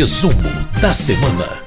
Resumo 0.00 0.32
da 0.80 0.94
semana. 0.94 1.62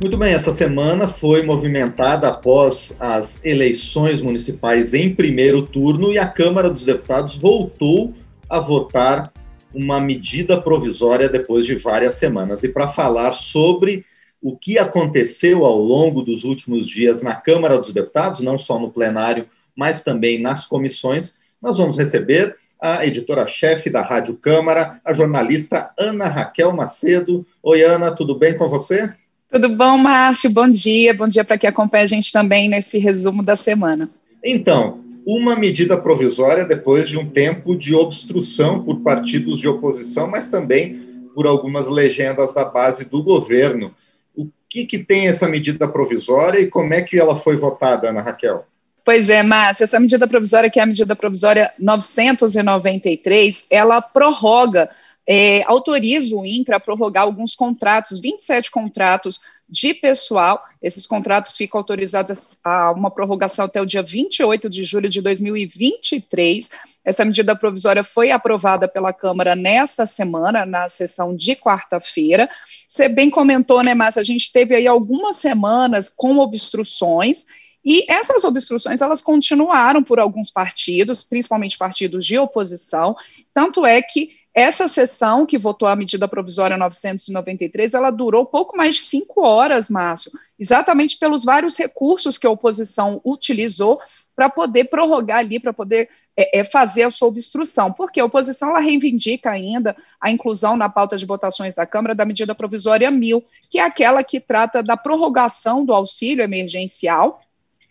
Muito 0.00 0.18
bem, 0.18 0.34
essa 0.34 0.52
semana 0.52 1.06
foi 1.06 1.44
movimentada 1.44 2.26
após 2.26 2.96
as 2.98 3.38
eleições 3.44 4.20
municipais 4.20 4.94
em 4.94 5.14
primeiro 5.14 5.62
turno 5.62 6.12
e 6.12 6.18
a 6.18 6.26
Câmara 6.26 6.68
dos 6.68 6.82
Deputados 6.84 7.36
voltou 7.36 8.12
a 8.48 8.58
votar 8.58 9.32
uma 9.72 10.00
medida 10.00 10.60
provisória 10.60 11.28
depois 11.28 11.64
de 11.64 11.76
várias 11.76 12.16
semanas. 12.16 12.64
E 12.64 12.68
para 12.68 12.88
falar 12.88 13.32
sobre 13.32 14.04
o 14.42 14.56
que 14.56 14.76
aconteceu 14.76 15.64
ao 15.64 15.78
longo 15.78 16.20
dos 16.20 16.42
últimos 16.42 16.84
dias 16.84 17.22
na 17.22 17.36
Câmara 17.36 17.78
dos 17.78 17.92
Deputados, 17.92 18.40
não 18.40 18.58
só 18.58 18.76
no 18.80 18.90
plenário, 18.90 19.46
mas 19.76 20.02
também 20.02 20.40
nas 20.40 20.66
comissões, 20.66 21.36
nós 21.62 21.78
vamos 21.78 21.96
receber 21.96 22.56
a 22.82 23.06
editora-chefe 23.06 23.88
da 23.88 24.02
Rádio 24.02 24.34
Câmara, 24.34 25.00
a 25.04 25.12
jornalista 25.12 25.92
Ana 25.96 26.26
Raquel 26.26 26.72
Macedo. 26.72 27.46
Oi, 27.62 27.80
Ana, 27.80 28.10
tudo 28.10 28.36
bem 28.36 28.58
com 28.58 28.68
você? 28.68 29.08
Tudo 29.48 29.68
bom, 29.68 29.96
Márcio? 29.96 30.50
Bom 30.50 30.68
dia. 30.68 31.14
Bom 31.14 31.28
dia 31.28 31.44
para 31.44 31.56
quem 31.56 31.70
acompanha 31.70 32.02
a 32.02 32.08
gente 32.08 32.32
também 32.32 32.68
nesse 32.68 32.98
resumo 32.98 33.40
da 33.40 33.54
semana. 33.54 34.10
Então, 34.44 34.98
uma 35.24 35.54
medida 35.54 35.96
provisória 35.96 36.64
depois 36.64 37.08
de 37.08 37.16
um 37.16 37.30
tempo 37.30 37.76
de 37.76 37.94
obstrução 37.94 38.82
por 38.82 38.98
partidos 39.00 39.60
de 39.60 39.68
oposição, 39.68 40.26
mas 40.26 40.50
também 40.50 41.30
por 41.36 41.46
algumas 41.46 41.88
legendas 41.88 42.52
da 42.52 42.64
base 42.64 43.04
do 43.04 43.22
governo. 43.22 43.94
O 44.34 44.48
que, 44.68 44.84
que 44.84 44.98
tem 44.98 45.28
essa 45.28 45.48
medida 45.48 45.86
provisória 45.86 46.58
e 46.58 46.66
como 46.66 46.92
é 46.92 47.00
que 47.00 47.16
ela 47.16 47.36
foi 47.36 47.56
votada, 47.56 48.10
Ana 48.10 48.22
Raquel? 48.22 48.66
Pois 49.04 49.30
é, 49.30 49.42
Márcia, 49.42 49.84
essa 49.84 49.98
medida 49.98 50.28
provisória, 50.28 50.70
que 50.70 50.78
é 50.78 50.82
a 50.82 50.86
medida 50.86 51.16
provisória 51.16 51.72
993, 51.78 53.66
ela 53.70 54.00
prorroga 54.00 54.88
é, 55.26 55.62
autoriza 55.64 56.34
o 56.36 56.44
INCRA 56.44 56.76
a 56.76 56.80
prorrogar 56.80 57.24
alguns 57.24 57.54
contratos, 57.54 58.20
27 58.20 58.70
contratos 58.70 59.40
de 59.68 59.94
pessoal. 59.94 60.62
Esses 60.82 61.06
contratos 61.06 61.56
ficam 61.56 61.78
autorizados 61.78 62.58
a 62.64 62.90
uma 62.90 63.10
prorrogação 63.10 63.64
até 63.64 63.80
o 63.80 63.86
dia 63.86 64.02
28 64.02 64.68
de 64.68 64.84
julho 64.84 65.08
de 65.08 65.22
2023. 65.22 66.72
Essa 67.04 67.24
medida 67.24 67.56
provisória 67.56 68.02
foi 68.02 68.30
aprovada 68.30 68.88
pela 68.88 69.12
Câmara 69.12 69.54
nesta 69.54 70.06
semana, 70.06 70.66
na 70.66 70.88
sessão 70.88 71.34
de 71.34 71.54
quarta-feira. 71.54 72.50
Você 72.88 73.08
bem 73.08 73.30
comentou, 73.30 73.82
né, 73.82 73.94
Márcia? 73.94 74.20
A 74.20 74.24
gente 74.24 74.52
teve 74.52 74.74
aí 74.74 74.86
algumas 74.86 75.36
semanas 75.36 76.10
com 76.10 76.38
obstruções. 76.38 77.46
E 77.84 78.04
essas 78.10 78.44
obstruções 78.44 79.00
elas 79.00 79.22
continuaram 79.22 80.02
por 80.02 80.20
alguns 80.20 80.50
partidos, 80.50 81.22
principalmente 81.22 81.76
partidos 81.76 82.24
de 82.24 82.38
oposição. 82.38 83.16
Tanto 83.52 83.84
é 83.84 84.00
que 84.00 84.30
essa 84.54 84.86
sessão 84.86 85.46
que 85.46 85.56
votou 85.56 85.88
a 85.88 85.96
medida 85.96 86.28
provisória 86.28 86.76
993, 86.76 87.94
ela 87.94 88.10
durou 88.10 88.44
pouco 88.44 88.76
mais 88.76 88.96
de 88.96 89.02
cinco 89.02 89.40
horas, 89.40 89.88
Márcio, 89.88 90.30
exatamente 90.58 91.18
pelos 91.18 91.42
vários 91.42 91.76
recursos 91.78 92.36
que 92.36 92.46
a 92.46 92.50
oposição 92.50 93.20
utilizou 93.24 93.98
para 94.36 94.50
poder 94.50 94.84
prorrogar 94.84 95.38
ali, 95.38 95.58
para 95.58 95.72
poder 95.72 96.10
é, 96.36 96.60
é, 96.60 96.64
fazer 96.64 97.02
a 97.02 97.10
sua 97.10 97.28
obstrução, 97.28 97.92
porque 97.92 98.20
a 98.20 98.24
oposição 98.24 98.70
ela 98.70 98.80
reivindica 98.80 99.50
ainda 99.50 99.96
a 100.20 100.30
inclusão 100.30 100.76
na 100.76 100.88
pauta 100.88 101.16
de 101.16 101.24
votações 101.24 101.74
da 101.74 101.86
Câmara 101.86 102.14
da 102.14 102.24
medida 102.24 102.54
provisória 102.54 103.10
1000, 103.10 103.42
que 103.70 103.78
é 103.78 103.82
aquela 103.82 104.22
que 104.22 104.38
trata 104.38 104.82
da 104.82 104.96
prorrogação 104.96 105.84
do 105.84 105.94
auxílio 105.94 106.44
emergencial 106.44 107.40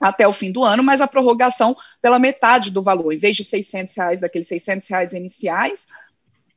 até 0.02 0.28
o 0.28 0.34
fim 0.34 0.52
do 0.52 0.64
ano, 0.64 0.82
mas 0.82 1.00
a 1.00 1.08
prorrogação 1.08 1.78
pela 2.02 2.18
metade 2.18 2.72
do 2.72 2.82
valor, 2.82 3.14
em 3.14 3.20
vez 3.20 3.38
de 3.38 3.44
600 3.44 3.96
reais, 3.96 4.20
daqueles 4.20 4.48
600 4.48 4.88
reais 4.88 5.14
iniciais, 5.14 5.88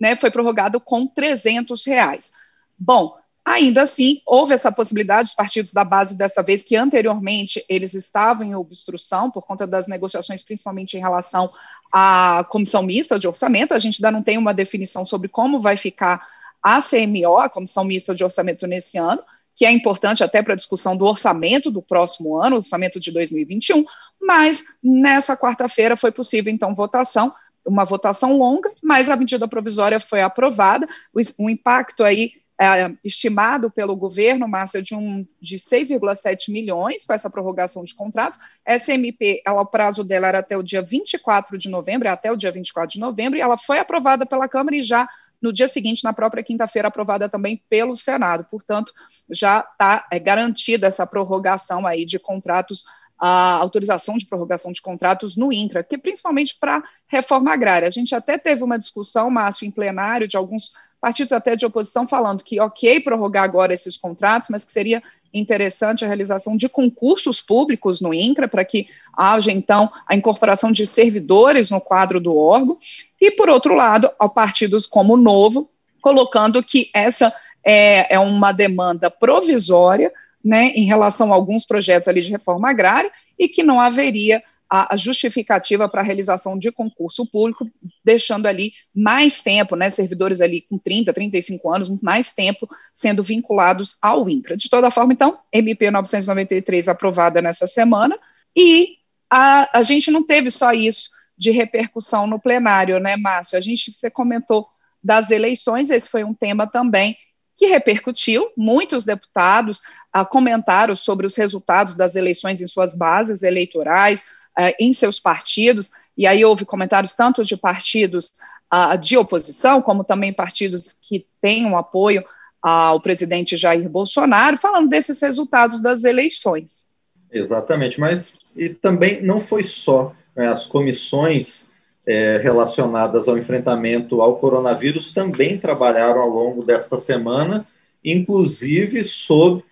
né, 0.01 0.17
foi 0.17 0.31
prorrogado 0.31 0.81
com 0.81 1.07
300 1.07 1.87
reais. 1.87 2.33
Bom, 2.79 3.17
ainda 3.45 3.83
assim, 3.83 4.23
houve 4.25 4.55
essa 4.55 4.73
possibilidade, 4.73 5.29
os 5.29 5.35
partidos 5.35 5.73
da 5.73 5.85
base 5.85 6.17
dessa 6.17 6.43
vez, 6.43 6.65
que 6.65 6.75
anteriormente 6.75 7.63
eles 7.69 7.93
estavam 7.93 8.47
em 8.47 8.55
obstrução 8.55 9.31
por 9.31 9.43
conta 9.43 9.67
das 9.67 9.87
negociações, 9.87 10.43
principalmente 10.43 10.97
em 10.97 11.01
relação 11.01 11.53
à 11.93 12.45
comissão 12.49 12.83
mista 12.83 13.19
de 13.19 13.29
orçamento, 13.29 13.75
a 13.75 13.79
gente 13.79 14.03
ainda 14.03 14.11
não 14.11 14.23
tem 14.23 14.39
uma 14.39 14.55
definição 14.55 15.05
sobre 15.05 15.29
como 15.29 15.61
vai 15.61 15.77
ficar 15.77 16.27
a 16.63 16.81
CMO, 16.81 17.39
a 17.39 17.51
comissão 17.51 17.85
mista 17.85 18.15
de 18.15 18.25
orçamento 18.25 18.67
nesse 18.67 18.97
ano, 18.97 19.23
que 19.55 19.65
é 19.65 19.71
importante 19.71 20.25
até 20.25 20.43
para 20.43 20.55
a 20.55 20.57
discussão 20.57 20.97
do 20.97 21.05
orçamento 21.05 21.71
do 21.71 21.83
próximo 21.83 22.41
ano, 22.41 22.57
orçamento 22.57 22.99
de 22.99 23.13
2021, 23.13 23.85
mas 24.21 24.65
nessa 24.83 25.37
quarta-feira 25.37 25.97
foi 25.97 26.11
possível, 26.11 26.53
então, 26.53 26.75
votação 26.75 27.33
uma 27.67 27.85
votação 27.85 28.37
longa, 28.37 28.71
mas 28.83 29.09
a 29.09 29.17
medida 29.17 29.49
provisória 29.49 29.99
foi 29.99 30.21
aprovada, 30.21 30.87
o, 31.15 31.45
o 31.45 31.49
impacto 31.49 32.05
aí 32.05 32.33
é, 32.61 32.93
estimado 33.03 33.71
pelo 33.71 33.97
governo, 33.97 34.47
Márcia, 34.47 34.81
de, 34.81 34.95
um, 34.95 35.27
de 35.41 35.57
6,7 35.57 36.53
milhões 36.53 37.05
com 37.05 37.13
essa 37.13 37.29
prorrogação 37.29 37.85
de 37.85 37.95
contratos. 37.95 38.39
SMP, 38.65 39.43
ela, 39.45 39.63
o 39.63 39.67
prazo 39.67 40.05
dela 40.05 40.29
era 40.29 40.39
até 40.39 40.57
o 40.57 40.63
dia 40.63 40.81
24 40.81 41.59
de 41.59 41.69
novembro, 41.69 42.07
é 42.07 42.11
até 42.11 42.31
o 42.31 42.37
dia 42.37 42.53
24 42.53 42.93
de 42.93 43.01
novembro, 43.01 43.39
e 43.39 43.41
ela 43.41 43.57
foi 43.57 43.79
aprovada 43.79 44.25
pela 44.25 44.49
Câmara 44.49 44.77
e 44.77 44.83
já 44.83 45.09
no 45.45 45.53
dia 45.53 45.69
seguinte, 45.69 46.03
na 46.03 46.15
própria 46.15 46.43
quinta-feira, 46.43 46.89
aprovada 46.89 47.29
também 47.29 47.63
pelo 47.69 47.95
Senado. 47.95 48.47
Portanto, 48.51 48.95
já 49.31 49.59
está 49.61 50.07
é, 50.11 50.19
garantida 50.19 50.87
essa 50.87 51.07
prorrogação 51.07 51.87
aí 51.87 52.07
de 52.07 52.19
contratos 52.19 52.85
a 53.17 53.55
autorização 53.55 54.17
de 54.17 54.27
prorrogação 54.27 54.73
de 54.73 54.83
contratos 54.83 55.37
no 55.37 55.53
INCRA, 55.53 55.85
que 55.85 55.97
principalmente 55.97 56.57
para 56.59 56.83
reforma 57.07 57.53
agrária. 57.53 57.87
A 57.87 57.91
gente 57.91 58.15
até 58.15 58.37
teve 58.37 58.65
uma 58.65 58.79
discussão, 58.79 59.31
Márcio, 59.31 59.67
em 59.67 59.71
plenário, 59.71 60.27
de 60.27 60.37
alguns 60.37 60.73
partidos 61.01 61.33
até 61.33 61.55
de 61.55 61.65
oposição 61.65 62.09
falando 62.09 62.43
que, 62.43 62.59
ok, 62.59 63.01
prorrogar 63.01 63.45
agora 63.45 63.73
esses 63.73 63.97
contratos, 63.97 64.49
mas 64.49 64.65
que 64.65 64.73
seria 64.73 65.03
interessante 65.35 66.05
a 66.05 66.07
realização 66.07 66.57
de 66.57 66.69
concursos 66.69 67.41
públicos 67.41 68.01
no 68.01 68.15
INCRA, 68.15 68.47
para 68.47 68.65
que 68.65 68.89
haja, 69.13 69.51
então, 69.51 69.91
a 70.07 70.15
incorporação 70.15 70.71
de 70.71 70.87
servidores 70.87 71.71
no 71.71 71.81
quadro 71.81 72.21
do 72.21 72.37
órgão, 72.37 72.79
e, 73.21 73.31
por 73.33 73.51
outro 73.51 73.75
lado, 73.75 74.11
ao 74.19 74.31
partidos 74.31 74.87
como 74.87 75.15
o 75.15 75.19
Novo, 75.19 75.69
colocando 76.01 76.63
que 76.63 76.91
essa 76.95 77.35
é, 77.65 78.15
é 78.15 78.19
uma 78.19 78.53
demanda 78.53 79.11
provisória, 79.11 80.13
né, 80.45 80.73
em 80.75 80.85
relação 80.85 81.33
a 81.33 81.35
alguns 81.35 81.65
projetos 81.65 82.07
ali 82.07 82.21
de 82.21 82.31
reforma 82.31 82.71
agrária 82.71 83.11
e 83.39 83.49
que 83.49 83.63
não 83.63 83.81
haveria 83.81 84.43
a, 84.75 84.97
justificativa 84.97 85.89
para 85.89 86.01
a 86.01 86.05
realização 86.05 86.59
de 86.59 86.73
concurso 86.73 87.25
público, 87.25 87.71
deixando 88.05 88.47
ali 88.47 88.73
mais 88.95 89.41
tempo, 89.41 89.77
né, 89.77 89.89
servidores 89.89 90.41
ali 90.41 90.63
com 90.63 90.77
30, 90.77 91.13
35 91.13 91.73
anos, 91.73 92.03
mais 92.03 92.35
tempo 92.35 92.69
sendo 92.93 93.23
vinculados 93.23 93.99
ao 94.03 94.29
INCRA. 94.29 94.57
De 94.57 94.69
toda 94.69 94.91
forma, 94.91 95.13
então, 95.13 95.39
MP 95.53 95.91
993 95.91 96.89
aprovada 96.89 97.41
nessa 97.41 97.67
semana, 97.69 98.19
e 98.57 98.97
a, 99.31 99.79
a 99.79 99.83
gente 99.83 100.11
não 100.11 100.27
teve 100.27 100.51
só 100.51 100.73
isso 100.73 101.11
de 101.39 101.51
repercussão 101.51 102.27
no 102.27 102.41
plenário, 102.41 102.99
né, 102.99 103.17
Márcio? 103.17 103.57
A 103.57 103.61
gente, 103.61 103.93
você 103.93 104.11
comentou 104.11 104.67
das 105.03 105.31
eleições, 105.31 105.91
esse 105.91 106.09
foi 106.09 106.25
um 106.25 106.35
tema 106.35 106.67
também 106.67 107.17
que 107.57 107.67
repercutiu. 107.67 108.51
Muitos 108.57 109.05
deputados 109.05 109.83
ah, 110.13 110.25
comentaram 110.25 110.97
sobre 110.97 111.27
os 111.27 111.37
resultados 111.37 111.95
das 111.95 112.17
eleições 112.17 112.61
em 112.61 112.67
suas 112.67 112.97
bases 112.97 113.43
eleitorais, 113.43 114.27
ah, 114.57 114.73
em 114.79 114.93
seus 114.93 115.19
partidos, 115.19 115.91
e 116.17 116.27
aí 116.27 116.45
houve 116.45 116.65
comentários 116.65 117.15
tanto 117.15 117.45
de 117.45 117.57
partidos 117.57 118.33
ah, 118.71 118.97
de 118.97 119.17
oposição, 119.17 119.83
como 119.83 120.05
também 120.05 120.33
partidos 120.33 120.93
que 120.93 121.27
têm 121.41 121.67
um 121.67 121.77
apoio 121.77 122.25
ao 122.63 123.01
presidente 123.01 123.57
Jair 123.57 123.89
Bolsonaro, 123.89 124.57
falando 124.57 124.89
desses 124.89 125.21
resultados 125.21 125.83
das 125.83 126.05
eleições. 126.05 126.95
Exatamente, 127.31 128.01
mas 128.01 128.39
e 128.57 128.71
também 128.71 129.21
não 129.23 129.39
foi 129.39 129.63
só 129.63 130.15
né, 130.35 130.49
as 130.49 130.65
comissões 130.65 131.69
é, 132.07 132.39
relacionadas 132.43 133.29
ao 133.29 133.37
enfrentamento 133.37 134.21
ao 134.21 134.37
coronavírus 134.37 135.13
também 135.13 135.59
trabalharam 135.59 136.21
ao 136.21 136.29
longo 136.29 136.65
desta 136.65 136.99
semana, 136.99 137.67
inclusive 138.05 139.03
sob 139.05 139.65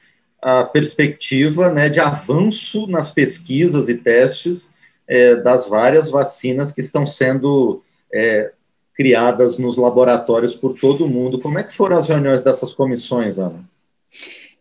a 0.43 0.65
perspectiva 0.65 1.71
né, 1.71 1.89
de 1.89 2.01
avanço 2.01 2.89
nas 2.89 3.13
pesquisas 3.13 3.89
e 3.89 3.95
testes 3.95 4.73
é, 5.07 5.37
das 5.37 5.69
várias 5.69 6.11
vacinas 6.11 6.73
que 6.73 6.81
estão 6.81 7.07
sendo 7.07 7.81
é, 8.13 8.51
criadas 8.95 9.57
nos 9.57 9.77
laboratórios 9.77 10.55
por 10.55 10.75
todo 10.79 11.05
o 11.05 11.09
mundo. 11.09 11.39
Como 11.39 11.59
é 11.59 11.63
que 11.63 11.73
foram 11.73 11.97
as 11.97 12.09
reuniões 12.09 12.43
dessas 12.43 12.73
comissões, 12.73 13.39
Ana? 13.39 13.65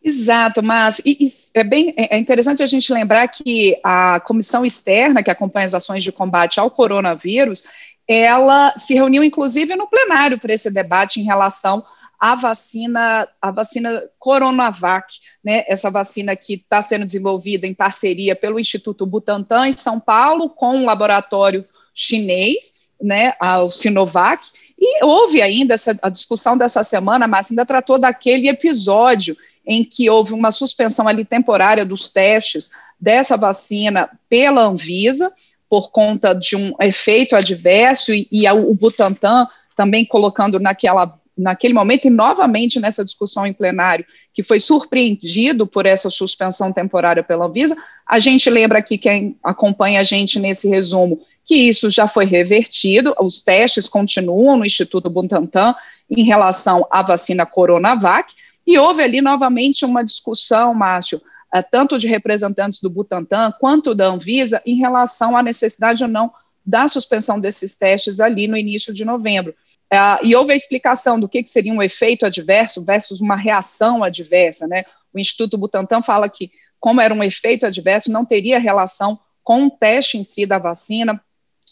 Exato, 0.03 0.63
mas 0.63 0.99
e, 1.05 1.17
e 1.19 1.27
é 1.53 1.63
bem 1.63 1.93
é, 1.95 2.15
é 2.15 2.19
interessante 2.19 2.63
a 2.63 2.67
gente 2.67 2.91
lembrar 2.91 3.27
que 3.27 3.79
a 3.83 4.19
comissão 4.19 4.65
externa 4.65 5.23
que 5.23 5.29
acompanha 5.29 5.67
as 5.67 5.75
ações 5.75 6.03
de 6.03 6.11
combate 6.11 6.59
ao 6.59 6.71
coronavírus, 6.71 7.65
ela 8.07 8.73
se 8.75 8.95
reuniu 8.95 9.23
inclusive 9.23 9.75
no 9.75 9.87
plenário 9.87 10.39
para 10.39 10.53
esse 10.53 10.71
debate 10.71 11.19
em 11.19 11.23
relação 11.23 11.83
à 12.21 12.35
vacina, 12.35 13.27
a 13.41 13.49
vacina 13.49 13.99
Coronavac, 14.19 15.15
né? 15.43 15.63
Essa 15.67 15.89
vacina 15.89 16.35
que 16.35 16.53
está 16.53 16.79
sendo 16.79 17.03
desenvolvida 17.03 17.65
em 17.65 17.73
parceria 17.73 18.35
pelo 18.35 18.59
Instituto 18.59 19.07
Butantan 19.07 19.67
em 19.67 19.73
São 19.73 19.99
Paulo 19.99 20.47
com 20.47 20.77
um 20.77 20.85
laboratório 20.85 21.63
chinês, 21.95 22.81
né? 23.01 23.33
O 23.63 23.71
Sinovac 23.71 24.47
E 24.79 25.03
houve 25.03 25.41
ainda 25.41 25.73
essa, 25.73 25.97
a 25.99 26.09
discussão 26.09 26.55
dessa 26.55 26.83
semana, 26.83 27.27
mas 27.27 27.49
ainda 27.49 27.65
tratou 27.65 27.97
daquele 27.97 28.47
episódio 28.47 29.35
em 29.65 29.83
que 29.83 30.07
houve 30.07 30.33
uma 30.33 30.51
suspensão 30.51 31.07
ali 31.07 31.25
temporária 31.25 31.83
dos 31.83 32.11
testes 32.11 32.69
dessa 32.99 33.35
vacina 33.35 34.07
pela 34.29 34.61
Anvisa, 34.61 35.33
por 35.67 35.89
conta 35.91 36.35
de 36.35 36.55
um 36.55 36.75
efeito 36.79 37.35
adverso, 37.35 38.13
e, 38.13 38.27
e 38.31 38.47
o 38.51 38.75
Butantan 38.75 39.47
também 39.75 40.05
colocando 40.05 40.59
naquela, 40.59 41.19
naquele 41.37 41.73
momento, 41.73 42.05
e 42.05 42.09
novamente 42.09 42.79
nessa 42.79 43.03
discussão 43.03 43.45
em 43.45 43.53
plenário, 43.53 44.05
que 44.33 44.43
foi 44.43 44.59
surpreendido 44.59 45.65
por 45.65 45.85
essa 45.85 46.09
suspensão 46.09 46.71
temporária 46.71 47.23
pela 47.23 47.45
Anvisa. 47.45 47.75
A 48.05 48.19
gente 48.19 48.49
lembra 48.49 48.79
aqui, 48.79 48.97
quem 48.97 49.37
acompanha 49.43 50.01
a 50.01 50.03
gente 50.03 50.39
nesse 50.39 50.67
resumo, 50.69 51.21
que 51.45 51.55
isso 51.55 51.89
já 51.89 52.07
foi 52.07 52.25
revertido, 52.25 53.15
os 53.19 53.43
testes 53.43 53.87
continuam 53.87 54.57
no 54.57 54.65
Instituto 54.65 55.09
Butantan 55.09 55.75
em 56.09 56.23
relação 56.23 56.85
à 56.89 57.01
vacina 57.01 57.45
Coronavac, 57.45 58.33
e 58.65 58.77
houve 58.77 59.01
ali 59.01 59.21
novamente 59.21 59.83
uma 59.83 60.03
discussão, 60.03 60.73
Márcio, 60.73 61.21
eh, 61.53 61.61
tanto 61.61 61.97
de 61.97 62.07
representantes 62.07 62.79
do 62.79 62.89
Butantan 62.89 63.51
quanto 63.59 63.95
da 63.95 64.07
Anvisa, 64.07 64.61
em 64.65 64.75
relação 64.75 65.35
à 65.35 65.41
necessidade 65.41 66.03
ou 66.03 66.09
não 66.09 66.31
da 66.65 66.87
suspensão 66.87 67.39
desses 67.39 67.75
testes 67.75 68.19
ali 68.19 68.47
no 68.47 68.55
início 68.55 68.93
de 68.93 69.03
novembro. 69.03 69.55
Uh, 69.93 70.23
e 70.23 70.35
houve 70.35 70.53
a 70.53 70.55
explicação 70.55 71.19
do 71.19 71.27
que, 71.27 71.43
que, 71.43 71.49
seria 71.49 71.73
um 71.73 71.83
efeito 71.83 72.25
adverso 72.25 72.81
versus 72.81 73.19
uma 73.19 73.35
reação 73.35 74.03
adversa. 74.03 74.65
Né? 74.65 74.85
O 75.13 75.19
Instituto 75.19 75.57
Butantan 75.57 76.01
fala 76.01 76.29
que, 76.29 76.49
como 76.79 77.01
era 77.01 77.13
um 77.13 77.21
efeito 77.21 77.65
adverso, 77.65 78.11
não 78.11 78.23
teria 78.23 78.57
relação 78.57 79.19
com 79.43 79.65
o 79.65 79.69
teste 79.69 80.17
em 80.17 80.23
si 80.23 80.45
da 80.45 80.57
vacina. 80.57 81.21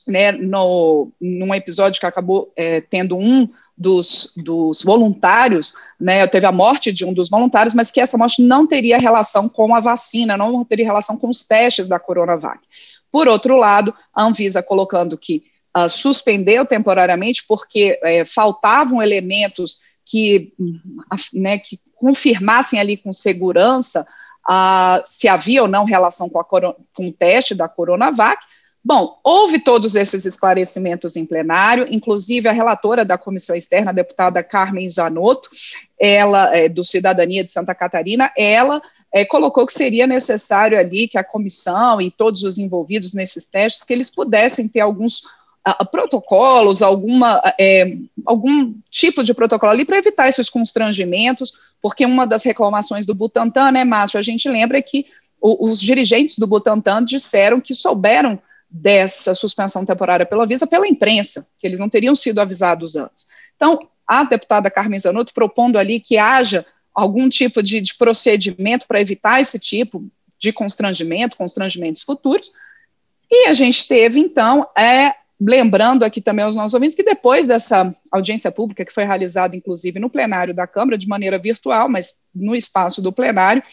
Né, 0.07 0.31
no, 0.31 1.11
num 1.21 1.53
episódio 1.53 1.99
que 1.99 2.05
acabou 2.05 2.51
é, 2.55 2.81
tendo 2.81 3.15
um 3.15 3.47
dos, 3.77 4.33
dos 4.35 4.81
voluntários, 4.81 5.73
né, 5.99 6.25
teve 6.25 6.47
a 6.47 6.51
morte 6.51 6.91
de 6.91 7.05
um 7.05 7.13
dos 7.13 7.29
voluntários, 7.29 7.75
mas 7.75 7.91
que 7.91 8.01
essa 8.01 8.17
morte 8.17 8.41
não 8.41 8.65
teria 8.65 8.97
relação 8.97 9.47
com 9.47 9.75
a 9.75 9.79
vacina, 9.79 10.35
não 10.35 10.65
teria 10.65 10.85
relação 10.85 11.15
com 11.15 11.29
os 11.29 11.45
testes 11.45 11.87
da 11.87 11.99
Coronavac. 11.99 12.59
Por 13.11 13.27
outro 13.27 13.55
lado, 13.55 13.93
a 14.13 14.23
Anvisa 14.23 14.63
colocando 14.63 15.17
que 15.17 15.43
uh, 15.77 15.89
suspendeu 15.89 16.65
temporariamente 16.65 17.43
porque 17.47 17.99
uh, 18.03 18.25
faltavam 18.25 19.01
elementos 19.01 19.79
que, 20.05 20.53
né, 21.33 21.59
que 21.59 21.79
confirmassem 21.95 22.79
ali 22.79 22.97
com 22.97 23.13
segurança 23.13 24.05
uh, 24.49 25.01
se 25.05 25.27
havia 25.27 25.61
ou 25.61 25.67
não 25.67 25.85
relação 25.85 26.27
com, 26.29 26.43
com 26.93 27.07
o 27.07 27.11
teste 27.11 27.53
da 27.53 27.69
Coronavac. 27.69 28.41
Bom, 28.83 29.19
houve 29.23 29.59
todos 29.59 29.95
esses 29.95 30.25
esclarecimentos 30.25 31.15
em 31.15 31.25
plenário, 31.25 31.87
inclusive 31.91 32.47
a 32.47 32.53
relatora 32.53 33.03
da 33.03 33.17
comissão 33.17 33.55
externa, 33.55 33.91
a 33.91 33.93
deputada 33.93 34.41
Carmen 34.41 34.89
Zanotto, 34.89 35.49
ela 35.99 36.55
é, 36.55 36.69
do 36.69 36.83
Cidadania 36.83 37.43
de 37.43 37.51
Santa 37.51 37.75
Catarina, 37.75 38.31
ela 38.37 38.81
é, 39.13 39.25
colocou 39.25 39.65
que 39.65 39.73
seria 39.73 40.07
necessário 40.07 40.79
ali 40.79 41.07
que 41.07 41.17
a 41.17 41.23
comissão 41.23 41.99
e 41.99 42.09
todos 42.09 42.43
os 42.43 42.57
envolvidos 42.57 43.13
nesses 43.13 43.47
testes 43.47 43.83
que 43.83 43.93
eles 43.93 44.09
pudessem 44.09 44.67
ter 44.67 44.79
alguns 44.79 45.23
a, 45.71 45.85
protocolos, 45.85 46.81
alguma, 46.81 47.41
é, 47.59 47.97
algum 48.25 48.73
tipo 48.89 49.23
de 49.23 49.33
protocolo 49.33 49.71
ali 49.71 49.85
para 49.85 49.97
evitar 49.97 50.27
esses 50.27 50.49
constrangimentos, 50.49 51.53
porque 51.81 52.05
uma 52.05 52.25
das 52.25 52.43
reclamações 52.43 53.05
do 53.05 53.15
Butantan, 53.15 53.71
né, 53.71 53.83
Márcio, 53.83 54.19
a 54.19 54.21
gente 54.23 54.47
lembra 54.49 54.81
que 54.81 55.05
o, 55.41 55.69
os 55.69 55.79
dirigentes 55.79 56.37
do 56.37 56.47
Butantan 56.47 57.03
disseram 57.03 57.61
que 57.61 57.73
souberam 57.73 58.39
dessa 58.69 59.33
suspensão 59.33 59.85
temporária 59.85 60.25
pela 60.25 60.45
Visa 60.45 60.67
pela 60.67 60.87
imprensa, 60.87 61.47
que 61.57 61.65
eles 61.65 61.79
não 61.79 61.89
teriam 61.89 62.15
sido 62.15 62.39
avisados 62.39 62.95
antes. 62.95 63.27
Então, 63.55 63.87
a 64.07 64.23
deputada 64.23 64.69
Carmen 64.69 64.99
Zanotto 64.99 65.33
propondo 65.33 65.77
ali 65.77 65.99
que 65.99 66.17
haja 66.17 66.65
algum 66.93 67.29
tipo 67.29 67.63
de, 67.63 67.81
de 67.81 67.95
procedimento 67.95 68.87
para 68.87 69.01
evitar 69.01 69.41
esse 69.41 69.57
tipo 69.57 70.05
de 70.37 70.53
constrangimento, 70.53 71.37
constrangimentos 71.37 72.01
futuros, 72.01 72.51
e 73.31 73.47
a 73.47 73.53
gente 73.53 73.87
teve, 73.87 74.19
então, 74.19 74.67
é, 74.75 75.13
lembrando 75.39 76.03
aqui 76.03 76.19
também 76.21 76.43
aos 76.43 76.55
nossos 76.55 76.73
ouvintes 76.73 76.95
que 76.95 77.03
depois 77.03 77.47
dessa 77.47 77.95
audiência 78.11 78.51
pública, 78.51 78.83
que 78.83 78.93
foi 78.93 79.05
realizada 79.05 79.55
inclusive 79.55 79.99
no 79.99 80.09
plenário 80.09 80.53
da 80.53 80.67
Câmara, 80.67 80.97
de 80.97 81.07
maneira 81.07 81.37
virtual, 81.37 81.87
mas 81.87 82.27
no 82.35 82.55
espaço 82.55 83.01
do 83.01 83.11
plenário, 83.11 83.63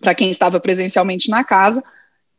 para 0.00 0.14
quem 0.14 0.30
estava 0.30 0.58
presencialmente 0.58 1.30
na 1.30 1.44
casa, 1.44 1.82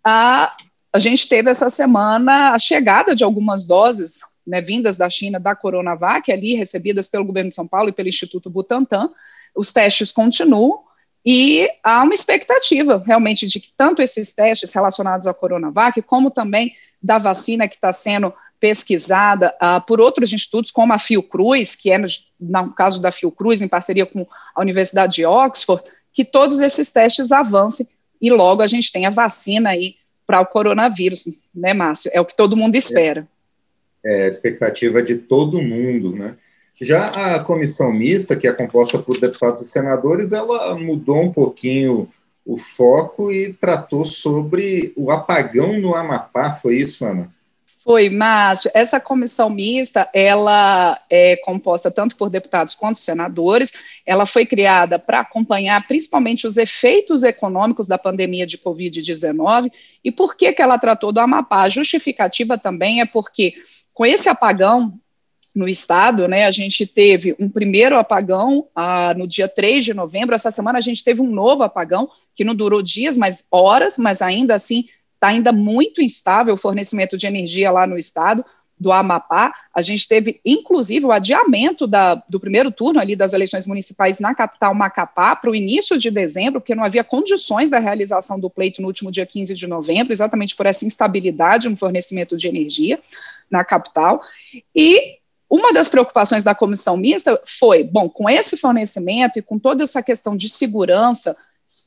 a, 0.03 0.55
a 0.91 0.99
gente 0.99 1.29
teve 1.29 1.49
essa 1.49 1.69
semana 1.69 2.51
a 2.51 2.59
chegada 2.59 3.15
de 3.15 3.23
algumas 3.23 3.65
doses 3.65 4.19
né, 4.45 4.59
vindas 4.59 4.97
da 4.97 5.09
China 5.09 5.39
da 5.39 5.55
Coronavac, 5.55 6.29
ali 6.29 6.55
recebidas 6.55 7.07
pelo 7.07 7.23
governo 7.23 7.49
de 7.49 7.55
São 7.55 7.67
Paulo 7.67 7.89
e 7.89 7.93
pelo 7.93 8.09
Instituto 8.09 8.49
Butantan. 8.49 9.09
Os 9.55 9.71
testes 9.71 10.11
continuam, 10.11 10.83
e 11.25 11.69
há 11.81 12.03
uma 12.03 12.13
expectativa 12.13 13.01
realmente 13.05 13.47
de 13.47 13.59
que 13.59 13.71
tanto 13.77 14.01
esses 14.01 14.35
testes 14.35 14.73
relacionados 14.73 15.25
à 15.25 15.33
Coronavac, 15.33 16.01
como 16.01 16.29
também 16.29 16.73
da 17.03 17.17
vacina 17.17 17.67
que 17.67 17.75
está 17.75 17.91
sendo 17.91 18.33
pesquisada 18.59 19.53
uh, 19.61 19.85
por 19.85 19.99
outros 19.99 20.31
institutos, 20.31 20.71
como 20.71 20.93
a 20.93 20.97
Fiocruz, 20.99 21.75
que 21.75 21.91
é, 21.91 21.97
no, 21.97 22.07
no, 22.39 22.73
caso 22.73 23.01
da 23.01 23.11
Fiocruz, 23.11 23.61
em 23.61 23.67
parceria 23.67 24.05
com 24.05 24.25
a 24.55 24.61
Universidade 24.61 25.15
de 25.15 25.25
Oxford, 25.25 25.83
que 26.13 26.23
todos 26.23 26.61
esses 26.61 26.89
testes 26.89 27.33
avancem 27.33 27.85
e 28.21 28.31
logo 28.31 28.61
a 28.61 28.67
gente 28.67 28.89
tenha 28.89 29.11
vacina 29.11 29.71
aí 29.71 29.95
para 30.25 30.39
o 30.39 30.45
coronavírus, 30.45 31.25
né, 31.53 31.73
Márcio? 31.73 32.09
É 32.13 32.21
o 32.21 32.25
que 32.25 32.37
todo 32.37 32.55
mundo 32.55 32.75
espera. 32.75 33.27
É, 34.05 34.21
é 34.21 34.23
a 34.23 34.27
expectativa 34.27 35.03
de 35.03 35.15
todo 35.15 35.61
mundo, 35.61 36.15
né? 36.15 36.37
Já 36.81 37.35
a 37.35 37.43
comissão 37.43 37.91
mista, 37.91 38.35
que 38.35 38.47
é 38.47 38.53
composta 38.53 38.97
por 38.97 39.19
deputados 39.19 39.61
e 39.61 39.65
senadores, 39.65 40.31
ela 40.31 40.75
mudou 40.77 41.21
um 41.21 41.31
pouquinho 41.31 42.09
o 42.45 42.57
foco 42.57 43.31
e 43.31 43.53
tratou 43.53 44.03
sobre 44.03 44.93
o 44.95 45.11
apagão 45.11 45.79
no 45.79 45.95
Amapá, 45.95 46.53
foi 46.53 46.77
isso, 46.77 47.05
Ana? 47.05 47.31
Foi, 47.83 48.09
Márcio. 48.09 48.71
Essa 48.73 48.97
comissão 48.97 49.49
mista, 49.49 50.09
ela 50.13 50.97
é 51.09 51.35
composta 51.37 51.91
tanto 51.91 52.15
por 52.15 52.29
deputados 52.29 52.73
quanto 52.73 52.97
senadores. 52.97 53.73
Ela 54.05 54.25
foi 54.25 54.45
criada 54.45 54.97
para 54.97 55.19
acompanhar 55.19 55.85
principalmente 55.85 56.47
os 56.47 56.55
efeitos 56.55 57.23
econômicos 57.23 57.85
da 57.85 57.97
pandemia 57.97 58.45
de 58.45 58.57
Covid-19. 58.57 59.69
E 60.01 60.11
por 60.13 60.37
que, 60.37 60.53
que 60.53 60.61
ela 60.61 60.79
tratou 60.79 61.11
do 61.11 61.19
Amapá? 61.19 61.63
A 61.63 61.69
justificativa 61.69 62.57
também 62.57 63.01
é 63.01 63.05
porque, 63.05 63.53
com 63.93 64.05
esse 64.05 64.29
apagão 64.29 64.97
no 65.55 65.67
estado, 65.67 66.27
né? 66.27 66.45
A 66.45 66.51
gente 66.51 66.87
teve 66.87 67.35
um 67.39 67.47
primeiro 67.47 67.97
apagão 67.97 68.67
ah, 68.75 69.13
no 69.15 69.27
dia 69.27 69.47
3 69.47 69.85
de 69.85 69.93
novembro. 69.93 70.33
Essa 70.33 70.51
semana 70.51 70.79
a 70.79 70.81
gente 70.81 71.03
teve 71.03 71.21
um 71.21 71.29
novo 71.29 71.63
apagão, 71.63 72.09
que 72.35 72.43
não 72.43 72.55
durou 72.55 72.81
dias, 72.81 73.15
mas 73.15 73.47
horas, 73.51 73.97
mas 73.97 74.21
ainda 74.21 74.55
assim 74.55 74.85
está 75.13 75.27
ainda 75.27 75.51
muito 75.51 76.01
instável 76.01 76.55
o 76.55 76.57
fornecimento 76.57 77.17
de 77.17 77.27
energia 77.27 77.71
lá 77.71 77.85
no 77.85 77.97
estado 77.97 78.43
do 78.77 78.91
Amapá. 78.91 79.53
A 79.73 79.81
gente 79.81 80.07
teve, 80.07 80.41
inclusive, 80.43 81.05
o 81.05 81.11
adiamento 81.11 81.87
da, 81.87 82.15
do 82.27 82.39
primeiro 82.39 82.71
turno 82.71 82.99
ali 82.99 83.15
das 83.15 83.31
eleições 83.31 83.65
municipais 83.65 84.19
na 84.19 84.35
capital 84.35 84.75
Macapá 84.75 85.35
para 85.35 85.49
o 85.49 85.55
início 85.55 85.97
de 85.97 86.11
dezembro, 86.11 86.59
porque 86.59 86.75
não 86.75 86.83
havia 86.83 87.03
condições 87.03 87.69
da 87.69 87.79
realização 87.79 88.39
do 88.39 88.49
pleito 88.49 88.81
no 88.81 88.87
último 88.87 89.11
dia 89.11 89.25
15 89.25 89.53
de 89.53 89.67
novembro, 89.67 90.11
exatamente 90.11 90.55
por 90.55 90.65
essa 90.65 90.85
instabilidade 90.85 91.69
no 91.69 91.77
fornecimento 91.77 92.35
de 92.35 92.47
energia 92.47 92.99
na 93.49 93.63
capital. 93.63 94.21
E 94.75 95.19
uma 95.49 95.71
das 95.71 95.89
preocupações 95.89 96.43
da 96.43 96.55
comissão 96.55 96.97
mista 96.97 97.39
foi, 97.45 97.83
bom, 97.83 98.09
com 98.09 98.29
esse 98.29 98.57
fornecimento 98.57 99.37
e 99.37 99.41
com 99.41 99.59
toda 99.59 99.83
essa 99.83 100.01
questão 100.01 100.35
de 100.35 100.49
segurança, 100.49 101.35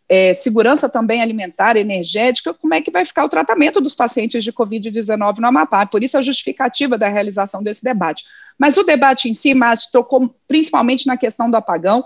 é, 0.09 0.33
segurança 0.35 0.89
também 0.89 1.21
alimentar, 1.21 1.77
energética, 1.77 2.55
como 2.55 2.75
é 2.75 2.81
que 2.81 2.91
vai 2.91 3.05
ficar 3.05 3.25
o 3.25 3.29
tratamento 3.29 3.81
dos 3.81 3.95
pacientes 3.95 4.43
de 4.43 4.53
Covid-19 4.53 5.39
no 5.39 5.49
Amapá? 5.49 5.85
Por 5.87 6.03
isso 6.03 6.17
a 6.17 6.23
justificativa 6.23 6.97
da 6.97 7.09
realização 7.09 7.63
desse 7.63 7.83
debate. 7.83 8.25
Mas 8.59 8.77
o 8.77 8.85
debate 8.85 9.29
em 9.29 9.35
si, 9.35 9.53
Márcio, 9.53 9.91
tocou 9.93 10.35
principalmente 10.49 11.07
na 11.07 11.17
questão 11.17 11.51
do 11.51 11.57
apagão, 11.57 12.05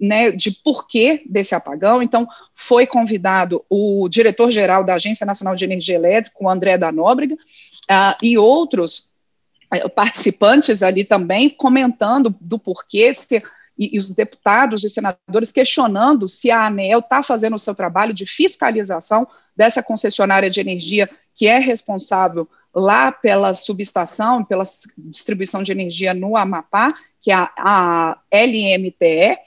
né, 0.00 0.30
de 0.30 0.50
porquê 0.50 1.22
desse 1.26 1.54
apagão. 1.54 2.02
Então, 2.02 2.26
foi 2.54 2.86
convidado 2.86 3.64
o 3.68 4.08
diretor-geral 4.08 4.84
da 4.84 4.94
Agência 4.94 5.26
Nacional 5.26 5.54
de 5.54 5.64
Energia 5.64 5.96
Elétrica, 5.96 6.36
o 6.40 6.48
André 6.48 6.76
da 6.78 6.92
Nóbrega, 6.92 7.34
uh, 7.34 8.16
e 8.22 8.36
outros 8.36 9.07
participantes 9.94 10.82
ali 10.82 11.04
também 11.04 11.50
comentando 11.50 12.34
do 12.40 12.58
porquê 12.58 13.12
se, 13.12 13.42
e, 13.78 13.96
e, 13.96 13.98
os 13.98 14.10
deputados 14.14 14.82
e 14.82 14.90
senadores 14.90 15.52
questionando 15.52 16.28
se 16.28 16.50
a 16.50 16.66
ANEL 16.66 17.00
está 17.00 17.22
fazendo 17.22 17.54
o 17.54 17.58
seu 17.58 17.74
trabalho 17.74 18.14
de 18.14 18.26
fiscalização 18.26 19.26
dessa 19.56 19.82
concessionária 19.82 20.48
de 20.48 20.60
energia 20.60 21.08
que 21.34 21.46
é 21.46 21.58
responsável 21.58 22.48
lá 22.74 23.12
pela 23.12 23.54
subestação, 23.54 24.44
pela 24.44 24.64
distribuição 24.98 25.62
de 25.62 25.72
energia 25.72 26.12
no 26.12 26.36
Amapá, 26.36 26.94
que 27.20 27.30
é 27.30 27.34
a, 27.34 27.50
a 27.56 28.18
LMTE, 28.32 29.38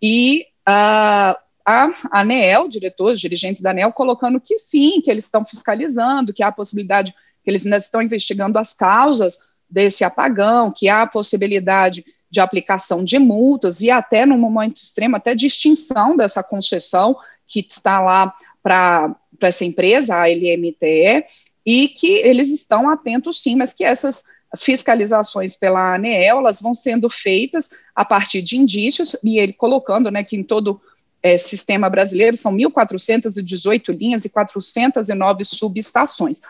e 0.00 0.46
a, 0.66 1.38
a 1.64 1.90
ANEEL, 2.12 2.68
diretores, 2.68 3.20
dirigentes 3.20 3.62
da 3.62 3.70
ANEEL, 3.70 3.92
colocando 3.92 4.40
que 4.40 4.58
sim, 4.58 5.00
que 5.00 5.10
eles 5.10 5.24
estão 5.24 5.44
fiscalizando, 5.44 6.32
que 6.32 6.42
há 6.42 6.48
a 6.48 6.52
possibilidade, 6.52 7.12
que 7.44 7.50
eles 7.50 7.64
ainda 7.64 7.76
estão 7.76 8.02
investigando 8.02 8.58
as 8.58 8.74
causas 8.74 9.51
desse 9.72 10.04
apagão, 10.04 10.70
que 10.70 10.88
há 10.88 11.02
a 11.02 11.06
possibilidade 11.06 12.04
de 12.30 12.40
aplicação 12.40 13.02
de 13.02 13.18
multas 13.18 13.80
e 13.80 13.90
até 13.90 14.26
no 14.26 14.36
momento 14.36 14.76
extremo, 14.76 15.16
até 15.16 15.34
de 15.34 15.46
extinção 15.46 16.14
dessa 16.14 16.42
concessão 16.42 17.16
que 17.46 17.60
está 17.60 18.00
lá 18.00 18.34
para 18.62 19.16
essa 19.40 19.64
empresa, 19.64 20.16
a 20.16 20.26
LMTE, 20.26 21.24
e 21.64 21.88
que 21.88 22.12
eles 22.12 22.50
estão 22.50 22.88
atentos 22.88 23.42
sim, 23.42 23.56
mas 23.56 23.72
que 23.72 23.84
essas 23.84 24.24
fiscalizações 24.58 25.56
pela 25.56 25.94
ANEEL, 25.94 26.38
elas 26.38 26.60
vão 26.60 26.74
sendo 26.74 27.08
feitas 27.08 27.70
a 27.94 28.04
partir 28.04 28.42
de 28.42 28.58
indícios, 28.58 29.16
e 29.24 29.38
ele 29.38 29.52
colocando, 29.52 30.10
né, 30.10 30.22
que 30.22 30.36
em 30.36 30.42
todo 30.42 30.80
é, 31.22 31.38
sistema 31.38 31.88
brasileiro 31.88 32.36
são 32.36 32.54
1.418 32.54 33.96
linhas 33.96 34.24
e 34.24 34.28
409 34.28 35.44
subestações. 35.44 36.42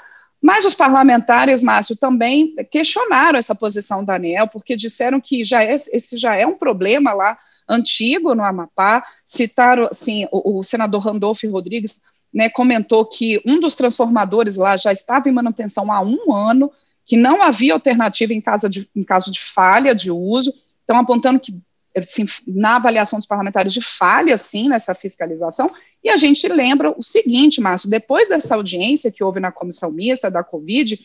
Mas 0.43 0.65
os 0.65 0.75
parlamentares, 0.75 1.63
Márcio, 1.63 1.97
também 1.97 2.57
questionaram 2.69 3.39
essa 3.39 3.55
posição 3.55 4.05
da 4.05 4.17
ANEL, 4.17 4.49
porque 4.49 4.75
disseram 4.75 5.21
que 5.21 5.45
já 5.45 5.63
é, 5.63 5.75
esse 5.75 6.17
já 6.17 6.35
é 6.35 6.45
um 6.45 6.59
problema 6.59 7.13
lá 7.13 7.39
antigo 7.69 8.35
no 8.35 8.43
Amapá. 8.43 9.05
Citaram, 9.25 9.87
assim, 9.89 10.27
o, 10.33 10.59
o 10.59 10.65
senador 10.65 11.01
Randolfo 11.01 11.49
Rodrigues 11.49 12.03
né, 12.35 12.49
comentou 12.49 13.07
que 13.07 13.41
um 13.47 13.61
dos 13.61 13.77
transformadores 13.77 14.57
lá 14.57 14.77
já 14.77 14.93
estava 14.93 15.29
em 15.29 15.33
manutenção 15.33 15.93
há 15.93 16.01
um 16.03 16.35
ano, 16.35 16.73
que 17.05 17.17
não 17.17 17.41
havia 17.41 17.75
alternativa 17.75 18.35
em, 18.35 18.41
casa 18.41 18.69
de, 18.69 18.89
em 18.97 19.05
caso 19.05 19.31
de 19.31 19.39
falha 19.41 19.95
de 19.95 20.11
uso, 20.11 20.53
estão 20.81 20.99
apontando 20.99 21.39
que 21.39 21.53
assim, 21.97 22.27
na 22.47 22.77
avaliação 22.77 23.19
dos 23.19 23.27
parlamentares 23.27 23.73
de 23.73 23.81
falha, 23.81 24.37
sim, 24.37 24.69
nessa 24.69 24.95
fiscalização, 24.95 25.71
e 26.05 26.11
a 26.11 26.17
gente 26.17 26.49
lembra 26.49 26.91
o 26.91 27.03
seguinte, 27.03 27.61
Márcio, 27.61 27.89
depois 27.89 28.29
dessa 28.29 28.57
audiência 28.57 29.13
que 29.13 29.23
houve 29.23 29.39
na 29.39 29.53
comissão 29.53 29.93
mista 29.93 30.31
da 30.31 30.43
Covid, 30.43 30.99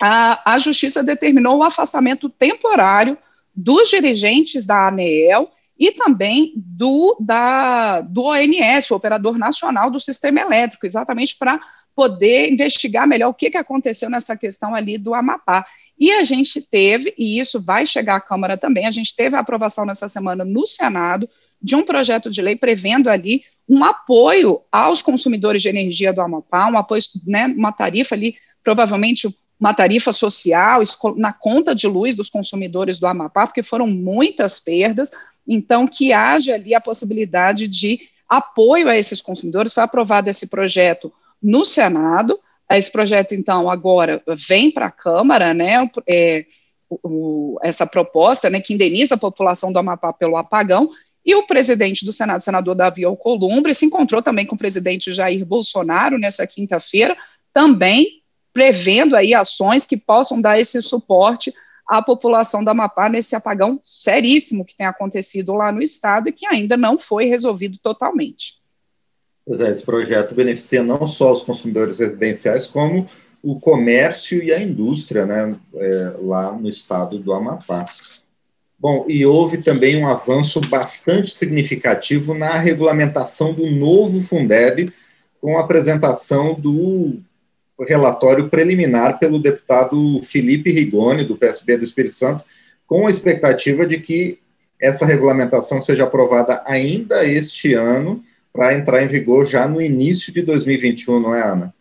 a, 0.00 0.54
a 0.54 0.58
Justiça 0.58 1.02
determinou 1.02 1.58
o 1.58 1.62
afastamento 1.62 2.28
temporário 2.28 3.16
dos 3.54 3.88
dirigentes 3.88 4.66
da 4.66 4.88
ANEEL 4.88 5.50
e 5.78 5.92
também 5.92 6.52
do, 6.56 7.16
da, 7.20 8.00
do 8.00 8.24
ONS, 8.24 8.90
o 8.90 8.96
Operador 8.96 9.38
Nacional 9.38 9.90
do 9.90 10.00
Sistema 10.00 10.40
Elétrico, 10.40 10.86
exatamente 10.86 11.36
para 11.38 11.60
poder 11.94 12.50
investigar 12.50 13.06
melhor 13.06 13.28
o 13.28 13.34
que, 13.34 13.50
que 13.50 13.56
aconteceu 13.56 14.10
nessa 14.10 14.36
questão 14.36 14.74
ali 14.74 14.98
do 14.98 15.14
Amapá. 15.14 15.64
E 15.98 16.10
a 16.12 16.24
gente 16.24 16.60
teve, 16.60 17.14
e 17.16 17.38
isso 17.38 17.60
vai 17.60 17.86
chegar 17.86 18.16
à 18.16 18.20
Câmara 18.20 18.56
também, 18.56 18.86
a 18.86 18.90
gente 18.90 19.14
teve 19.14 19.36
a 19.36 19.40
aprovação 19.40 19.84
nessa 19.84 20.08
semana 20.08 20.44
no 20.44 20.66
Senado 20.66 21.28
de 21.62 21.76
um 21.76 21.84
projeto 21.84 22.30
de 22.30 22.40
lei 22.40 22.56
prevendo 22.56 23.08
ali 23.08 23.42
um 23.68 23.84
apoio 23.84 24.62
aos 24.72 25.02
consumidores 25.02 25.62
de 25.62 25.68
energia 25.68 26.12
do 26.12 26.20
Amapá, 26.20 26.68
um 26.68 26.78
apoio, 26.78 27.02
né, 27.26 27.46
uma 27.46 27.72
tarifa 27.72 28.14
ali, 28.14 28.36
provavelmente 28.64 29.28
uma 29.58 29.74
tarifa 29.74 30.12
social 30.12 30.80
na 31.16 31.32
conta 31.32 31.74
de 31.74 31.86
luz 31.86 32.16
dos 32.16 32.30
consumidores 32.30 32.98
do 32.98 33.06
Amapá, 33.06 33.46
porque 33.46 33.62
foram 33.62 33.86
muitas 33.86 34.58
perdas, 34.58 35.10
então 35.46 35.86
que 35.86 36.12
haja 36.12 36.54
ali 36.54 36.74
a 36.74 36.80
possibilidade 36.80 37.68
de 37.68 38.00
apoio 38.28 38.88
a 38.88 38.96
esses 38.96 39.20
consumidores. 39.20 39.74
Foi 39.74 39.82
aprovado 39.82 40.30
esse 40.30 40.48
projeto 40.48 41.12
no 41.42 41.64
Senado, 41.64 42.40
esse 42.70 42.90
projeto, 42.90 43.34
então, 43.34 43.68
agora 43.68 44.22
vem 44.48 44.70
para 44.70 44.86
a 44.86 44.90
Câmara, 44.90 45.52
né, 45.52 45.90
é, 46.08 46.46
o, 46.88 47.58
essa 47.62 47.86
proposta, 47.86 48.48
né, 48.48 48.60
que 48.60 48.74
indeniza 48.74 49.14
a 49.14 49.18
população 49.18 49.72
do 49.72 49.78
Amapá 49.78 50.12
pelo 50.12 50.36
apagão, 50.36 50.90
e 51.24 51.34
o 51.34 51.46
presidente 51.46 52.04
do 52.04 52.12
Senado, 52.12 52.42
senador 52.42 52.74
Davi 52.74 53.04
Alcolumbre, 53.04 53.74
se 53.74 53.86
encontrou 53.86 54.22
também 54.22 54.46
com 54.46 54.54
o 54.54 54.58
presidente 54.58 55.12
Jair 55.12 55.44
Bolsonaro 55.44 56.18
nessa 56.18 56.46
quinta-feira, 56.46 57.16
também 57.52 58.22
prevendo 58.52 59.14
aí 59.14 59.34
ações 59.34 59.86
que 59.86 59.96
possam 59.96 60.40
dar 60.40 60.58
esse 60.58 60.80
suporte 60.82 61.52
à 61.86 62.00
população 62.00 62.64
da 62.64 62.70
Amapá 62.70 63.08
nesse 63.08 63.34
apagão 63.36 63.80
seríssimo 63.84 64.64
que 64.64 64.76
tem 64.76 64.86
acontecido 64.86 65.52
lá 65.54 65.70
no 65.70 65.82
estado 65.82 66.28
e 66.28 66.32
que 66.32 66.46
ainda 66.46 66.76
não 66.76 66.98
foi 66.98 67.26
resolvido 67.26 67.78
totalmente. 67.82 68.60
Pois 69.44 69.60
é, 69.60 69.70
esse 69.70 69.82
projeto 69.82 70.34
beneficia 70.34 70.82
não 70.82 71.04
só 71.04 71.32
os 71.32 71.42
consumidores 71.42 71.98
residenciais, 71.98 72.66
como 72.66 73.06
o 73.42 73.58
comércio 73.58 74.42
e 74.42 74.52
a 74.52 74.60
indústria 74.60 75.26
né, 75.26 75.56
é, 75.74 76.14
lá 76.20 76.52
no 76.52 76.68
estado 76.68 77.18
do 77.18 77.32
Amapá. 77.32 77.84
Bom, 78.80 79.04
e 79.06 79.26
houve 79.26 79.58
também 79.58 79.98
um 79.98 80.06
avanço 80.06 80.58
bastante 80.62 81.34
significativo 81.34 82.32
na 82.32 82.58
regulamentação 82.58 83.52
do 83.52 83.70
novo 83.70 84.22
Fundeb, 84.22 84.90
com 85.38 85.58
a 85.58 85.60
apresentação 85.60 86.54
do 86.54 87.18
relatório 87.86 88.48
preliminar 88.48 89.18
pelo 89.18 89.38
deputado 89.38 90.22
Felipe 90.22 90.72
Rigoni, 90.72 91.24
do 91.24 91.36
PSB 91.36 91.76
do 91.76 91.84
Espírito 91.84 92.14
Santo, 92.14 92.42
com 92.86 93.06
a 93.06 93.10
expectativa 93.10 93.86
de 93.86 94.00
que 94.00 94.38
essa 94.80 95.04
regulamentação 95.04 95.78
seja 95.78 96.04
aprovada 96.04 96.62
ainda 96.66 97.26
este 97.26 97.74
ano, 97.74 98.24
para 98.50 98.74
entrar 98.74 99.02
em 99.02 99.06
vigor 99.06 99.44
já 99.44 99.68
no 99.68 99.80
início 99.80 100.32
de 100.32 100.42
2021, 100.42 101.20
não 101.20 101.34
é, 101.34 101.42
Ana? 101.42 101.74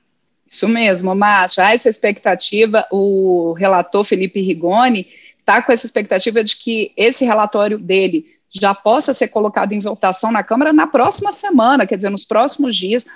Isso 0.46 0.68
mesmo, 0.68 1.16
Márcio. 1.16 1.64
Há 1.64 1.74
essa 1.74 1.90
expectativa, 1.90 2.86
o 2.92 3.54
relator 3.54 4.04
Felipe 4.04 4.42
Rigoni 4.42 5.08
está 5.50 5.64
com 5.64 5.72
essa 5.72 5.86
expectativa 5.88 6.44
de 6.44 6.56
que 6.56 6.94
esse 6.96 7.26
relatório 7.26 7.80
dele 7.80 8.38
já 8.52 8.74
possa 8.76 9.14
ser 9.16 9.30
colocado 9.30 9.74
em 9.74 9.80
votação 9.80 10.32
na 10.32 10.44
Câmara 10.44 10.72
na 10.72 10.86
próxima 10.86 11.32
semana, 11.32 11.88
quer 11.88 11.96
dizer, 11.96 12.10
nos 12.10 12.26
próximos 12.26 12.76
dias. 12.76 13.08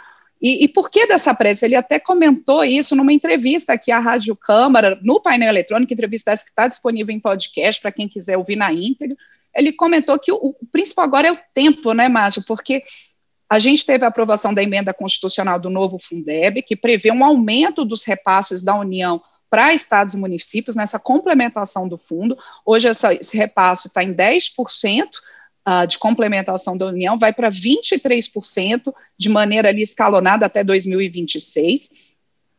E, 0.41 0.65
e 0.65 0.67
por 0.67 0.89
que 0.89 1.05
dessa 1.07 1.33
pressa? 1.33 1.65
Ele 1.65 1.75
até 1.75 1.99
comentou 1.99 2.63
isso 2.63 2.95
numa 2.95 3.13
entrevista 3.13 3.73
aqui 3.73 3.91
à 3.91 3.99
Rádio 3.99 4.35
Câmara, 4.35 4.99
no 5.03 5.21
painel 5.21 5.49
eletrônico, 5.49 5.93
entrevista 5.93 6.31
essa 6.31 6.43
que 6.43 6.49
está 6.49 6.67
disponível 6.67 7.15
em 7.15 7.19
podcast 7.19 7.79
para 7.81 7.91
quem 7.91 8.09
quiser 8.09 8.35
ouvir 8.35 8.55
na 8.55 8.73
íntegra. 8.73 9.15
Ele 9.55 9.71
comentou 9.71 10.17
que 10.17 10.31
o, 10.31 10.37
o 10.37 10.65
principal 10.71 11.05
agora 11.05 11.27
é 11.27 11.31
o 11.31 11.39
tempo, 11.53 11.93
né, 11.93 12.09
Márcio? 12.09 12.43
Porque 12.47 12.83
a 13.47 13.59
gente 13.59 13.85
teve 13.85 14.03
a 14.03 14.07
aprovação 14.07 14.53
da 14.53 14.63
emenda 14.63 14.91
constitucional 14.93 15.59
do 15.59 15.69
novo 15.69 15.99
Fundeb, 15.99 16.63
que 16.63 16.75
prevê 16.75 17.11
um 17.11 17.23
aumento 17.23 17.85
dos 17.85 18.03
repasses 18.03 18.63
da 18.63 18.75
União 18.75 19.21
para 19.53 19.71
estados 19.71 20.15
e 20.15 20.17
municípios 20.17 20.75
nessa 20.75 20.97
complementação 20.97 21.87
do 21.87 21.95
fundo. 21.95 22.35
Hoje 22.65 22.87
essa, 22.87 23.13
esse 23.13 23.37
repasse 23.37 23.87
está 23.87 24.03
em 24.03 24.11
10%. 24.11 25.03
Uh, 25.05 25.09
ah, 25.63 25.85
de 25.85 25.99
complementação 25.99 26.75
da 26.75 26.87
União 26.87 27.15
vai 27.15 27.31
para 27.31 27.51
23% 27.51 28.91
de 29.15 29.29
maneira 29.29 29.69
ali 29.69 29.83
escalonada 29.83 30.47
até 30.47 30.63
2026. 30.63 32.03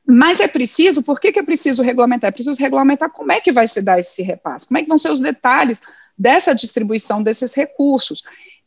Mas 0.07 0.39
é 0.39 0.47
preciso, 0.47 1.03
por 1.03 1.19
que, 1.19 1.33
que 1.33 1.41
é 1.41 1.43
preciso 1.43 1.83
regulamentar? 1.83 2.29
É 2.29 2.31
preciso 2.31 2.63
regulamentar 2.63 3.11
como 3.11 3.33
é 3.33 3.41
que 3.41 3.51
vai 3.51 3.67
se 3.67 3.83
dar 3.83 3.99
esse 3.99 4.23
repasse, 4.23 4.69
como 4.69 4.79
é 4.79 4.83
que 4.83 4.89
vão 4.89 4.97
ser 4.97 5.11
os 5.11 5.21
detalhes 5.21 5.83
dessa 6.17 6.55
distribuição 6.55 7.25
desses 7.25 7.55
recursos. 7.55 8.23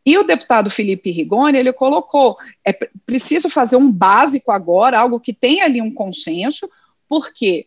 E 0.06 0.18
o 0.18 0.24
deputado 0.24 0.70
Felipe 0.70 1.12
Rigoni, 1.12 1.58
ele 1.58 1.72
colocou, 1.72 2.36
é 2.66 2.74
preciso 3.06 3.50
fazer 3.50 3.78
um 3.78 3.90
básico 3.90 4.52
agora, 4.52 5.00
algo 5.00 5.18
que 5.18 5.34
tenha 5.34 5.64
ali 5.64 5.82
um 5.82 5.94
consenso, 5.94 6.70
porque 7.08 7.66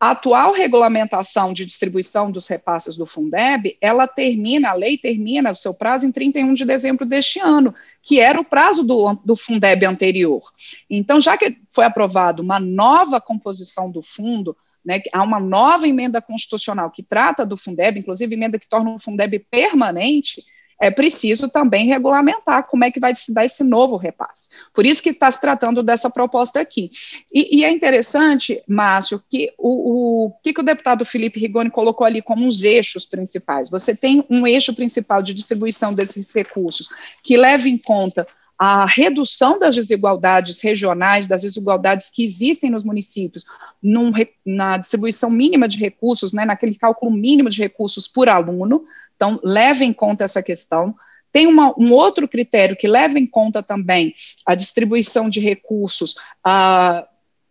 a 0.00 0.10
atual 0.10 0.52
regulamentação 0.52 1.52
de 1.52 1.66
distribuição 1.66 2.30
dos 2.30 2.46
repasses 2.46 2.96
do 2.96 3.04
Fundeb, 3.04 3.76
ela 3.80 4.06
termina, 4.06 4.70
a 4.70 4.74
lei 4.74 4.96
termina 4.96 5.50
o 5.50 5.56
seu 5.56 5.74
prazo 5.74 6.06
em 6.06 6.12
31 6.12 6.54
de 6.54 6.64
dezembro 6.64 7.04
deste 7.04 7.40
ano, 7.40 7.74
que 8.00 8.20
era 8.20 8.40
o 8.40 8.44
prazo 8.44 8.84
do, 8.84 9.14
do 9.24 9.34
Fundeb 9.34 9.84
anterior. 9.84 10.42
Então, 10.88 11.18
já 11.18 11.36
que 11.36 11.58
foi 11.68 11.84
aprovada 11.84 12.40
uma 12.40 12.60
nova 12.60 13.20
composição 13.20 13.90
do 13.90 14.00
fundo, 14.00 14.56
né, 14.84 15.02
há 15.12 15.22
uma 15.24 15.40
nova 15.40 15.88
emenda 15.88 16.22
constitucional 16.22 16.90
que 16.92 17.02
trata 17.02 17.44
do 17.44 17.56
Fundeb, 17.56 17.98
inclusive 17.98 18.32
emenda 18.32 18.58
que 18.58 18.68
torna 18.68 18.94
o 18.94 19.00
Fundeb 19.00 19.36
permanente, 19.50 20.44
é 20.80 20.90
preciso 20.90 21.48
também 21.48 21.86
regulamentar 21.86 22.66
como 22.66 22.84
é 22.84 22.90
que 22.90 23.00
vai 23.00 23.14
se 23.14 23.34
dar 23.34 23.44
esse 23.44 23.64
novo 23.64 23.96
repasse. 23.96 24.50
Por 24.72 24.86
isso 24.86 25.02
que 25.02 25.10
está 25.10 25.30
se 25.30 25.40
tratando 25.40 25.82
dessa 25.82 26.08
proposta 26.08 26.60
aqui. 26.60 26.90
E, 27.32 27.58
e 27.58 27.64
é 27.64 27.70
interessante, 27.70 28.62
Márcio, 28.66 29.22
que 29.28 29.52
o, 29.58 30.26
o 30.26 30.30
que, 30.42 30.52
que 30.52 30.60
o 30.60 30.64
deputado 30.64 31.04
Felipe 31.04 31.40
Rigoni 31.40 31.70
colocou 31.70 32.06
ali 32.06 32.22
como 32.22 32.46
os 32.46 32.62
eixos 32.62 33.04
principais. 33.04 33.70
Você 33.70 33.96
tem 33.96 34.24
um 34.30 34.46
eixo 34.46 34.74
principal 34.74 35.22
de 35.22 35.34
distribuição 35.34 35.92
desses 35.92 36.32
recursos 36.34 36.88
que 37.24 37.36
leva 37.36 37.68
em 37.68 37.76
conta 37.76 38.26
a 38.58 38.86
redução 38.86 39.56
das 39.56 39.76
desigualdades 39.76 40.60
regionais, 40.60 41.28
das 41.28 41.42
desigualdades 41.42 42.10
que 42.10 42.24
existem 42.24 42.68
nos 42.68 42.82
municípios, 42.82 43.46
num, 43.80 44.12
na 44.44 44.76
distribuição 44.76 45.30
mínima 45.30 45.68
de 45.68 45.78
recursos, 45.78 46.32
né, 46.32 46.44
naquele 46.44 46.74
cálculo 46.74 47.12
mínimo 47.12 47.48
de 47.48 47.60
recursos 47.60 48.08
por 48.08 48.28
aluno, 48.28 48.84
então, 49.18 49.36
leve 49.42 49.84
em 49.84 49.92
conta 49.92 50.22
essa 50.22 50.40
questão. 50.40 50.94
Tem 51.32 51.48
uma, 51.48 51.74
um 51.76 51.92
outro 51.92 52.28
critério 52.28 52.76
que 52.76 52.86
leva 52.86 53.18
em 53.18 53.26
conta 53.26 53.64
também 53.64 54.14
a 54.46 54.54
distribuição 54.54 55.28
de 55.28 55.40
recursos, 55.40 56.14
a, 56.42 57.04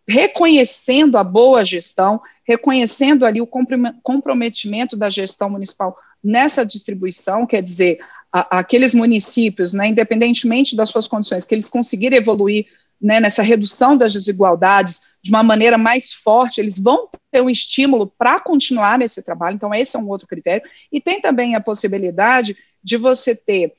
reconhecendo 0.08 1.18
a 1.18 1.22
boa 1.22 1.62
gestão, 1.62 2.22
reconhecendo 2.42 3.26
ali 3.26 3.42
o 3.42 3.48
comprometimento 4.02 4.96
da 4.96 5.10
gestão 5.10 5.50
municipal 5.50 5.94
nessa 6.24 6.64
distribuição, 6.64 7.46
quer 7.46 7.62
dizer, 7.62 7.98
a, 8.32 8.60
aqueles 8.60 8.94
municípios, 8.94 9.74
né, 9.74 9.88
independentemente 9.88 10.74
das 10.74 10.88
suas 10.88 11.06
condições, 11.06 11.44
que 11.44 11.54
eles 11.54 11.68
conseguirem 11.68 12.18
evoluir 12.18 12.66
né, 13.00 13.20
nessa 13.20 13.42
redução 13.42 13.96
das 13.96 14.12
desigualdades 14.12 15.18
de 15.22 15.30
uma 15.30 15.42
maneira 15.42 15.78
mais 15.78 16.12
forte, 16.12 16.60
eles 16.60 16.78
vão 16.78 17.08
ter 17.30 17.40
um 17.40 17.50
estímulo 17.50 18.06
para 18.18 18.40
continuar 18.40 18.98
nesse 18.98 19.22
trabalho, 19.22 19.54
então 19.54 19.74
esse 19.74 19.96
é 19.96 20.00
um 20.00 20.08
outro 20.08 20.26
critério, 20.26 20.68
e 20.90 21.00
tem 21.00 21.20
também 21.20 21.54
a 21.54 21.60
possibilidade 21.60 22.56
de 22.82 22.96
você 22.96 23.34
ter 23.34 23.74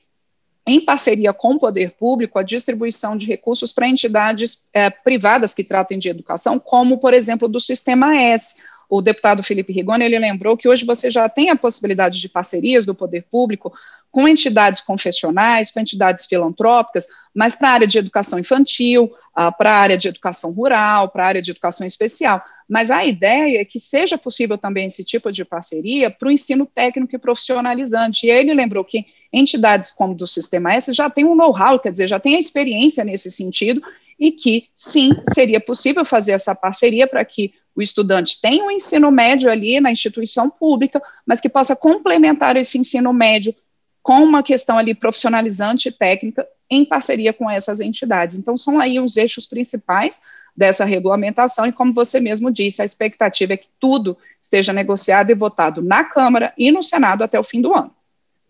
em 0.66 0.84
parceria 0.84 1.32
com 1.32 1.54
o 1.54 1.58
poder 1.58 1.92
público, 1.92 2.38
a 2.38 2.42
distribuição 2.42 3.16
de 3.16 3.26
recursos 3.26 3.72
para 3.72 3.88
entidades 3.88 4.68
é, 4.72 4.88
privadas 4.88 5.52
que 5.52 5.64
tratem 5.64 5.98
de 5.98 6.08
educação, 6.08 6.58
como, 6.58 6.98
por 6.98 7.14
exemplo, 7.14 7.48
do 7.48 7.58
Sistema 7.58 8.16
S, 8.16 8.62
o 8.88 9.00
deputado 9.00 9.42
Felipe 9.42 9.72
Rigoni, 9.72 10.04
ele 10.04 10.18
lembrou 10.18 10.56
que 10.56 10.68
hoje 10.68 10.84
você 10.84 11.10
já 11.10 11.28
tem 11.28 11.48
a 11.48 11.56
possibilidade 11.56 12.20
de 12.20 12.28
parcerias 12.28 12.84
do 12.84 12.94
poder 12.94 13.24
público 13.30 13.72
com 14.10 14.28
entidades 14.28 14.80
confessionais, 14.80 15.70
com 15.70 15.80
entidades 15.80 16.26
filantrópicas, 16.26 17.06
mas 17.34 17.54
para 17.54 17.68
a 17.68 17.72
área 17.72 17.86
de 17.86 17.98
educação 17.98 18.38
infantil, 18.38 19.04
uh, 19.04 19.56
para 19.56 19.72
a 19.72 19.78
área 19.78 19.96
de 19.96 20.08
educação 20.08 20.52
rural, 20.52 21.08
para 21.08 21.24
a 21.24 21.26
área 21.28 21.42
de 21.42 21.50
educação 21.50 21.86
especial. 21.86 22.42
Mas 22.68 22.90
a 22.90 23.04
ideia 23.04 23.60
é 23.60 23.64
que 23.64 23.80
seja 23.80 24.16
possível 24.16 24.56
também 24.56 24.86
esse 24.86 25.04
tipo 25.04 25.30
de 25.32 25.44
parceria 25.44 26.10
para 26.10 26.28
o 26.28 26.30
ensino 26.30 26.66
técnico 26.66 27.14
e 27.14 27.18
profissionalizante. 27.18 28.26
E 28.26 28.30
ele 28.30 28.54
lembrou 28.54 28.84
que 28.84 29.06
entidades 29.32 29.90
como 29.90 30.14
do 30.14 30.26
Sistema 30.26 30.74
S 30.74 30.92
já 30.92 31.08
têm 31.08 31.24
um 31.24 31.34
know-how, 31.34 31.78
quer 31.78 31.92
dizer, 31.92 32.08
já 32.08 32.20
têm 32.20 32.36
a 32.36 32.38
experiência 32.38 33.04
nesse 33.04 33.30
sentido, 33.30 33.82
e 34.18 34.30
que, 34.30 34.68
sim, 34.74 35.10
seria 35.32 35.58
possível 35.58 36.04
fazer 36.04 36.32
essa 36.32 36.54
parceria 36.54 37.06
para 37.06 37.24
que 37.24 37.54
o 37.74 37.80
estudante 37.80 38.40
tem 38.40 38.62
um 38.62 38.70
ensino 38.70 39.10
médio 39.10 39.50
ali 39.50 39.80
na 39.80 39.90
instituição 39.90 40.50
pública, 40.50 41.00
mas 41.24 41.40
que 41.40 41.48
possa 41.48 41.74
complementar 41.74 42.56
esse 42.56 42.76
ensino 42.76 43.12
médio 43.12 43.54
com 44.02 44.22
uma 44.22 44.42
questão 44.42 44.78
ali 44.78 44.94
profissionalizante 44.94 45.88
e 45.88 45.92
técnica 45.92 46.46
em 46.70 46.84
parceria 46.84 47.32
com 47.32 47.50
essas 47.50 47.80
entidades. 47.80 48.38
Então, 48.38 48.56
são 48.56 48.80
aí 48.80 49.00
os 49.00 49.16
eixos 49.16 49.46
principais 49.46 50.22
dessa 50.56 50.84
regulamentação, 50.84 51.66
e 51.66 51.72
como 51.72 51.92
você 51.92 52.20
mesmo 52.20 52.50
disse, 52.50 52.82
a 52.82 52.84
expectativa 52.84 53.54
é 53.54 53.56
que 53.56 53.68
tudo 53.78 54.16
esteja 54.42 54.72
negociado 54.72 55.30
e 55.30 55.34
votado 55.34 55.82
na 55.82 56.04
Câmara 56.04 56.52
e 56.56 56.70
no 56.70 56.82
Senado 56.82 57.22
até 57.22 57.38
o 57.38 57.44
fim 57.44 57.60
do 57.60 57.74
ano. 57.74 57.90